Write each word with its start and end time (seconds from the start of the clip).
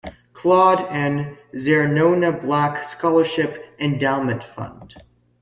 Claude 0.33 0.81
and 0.89 1.37
ZerNona 1.53 2.41
Black 2.41 2.83
Scholarship 2.83 3.63
Endowment 3.77 4.43
Fund. 4.43 4.95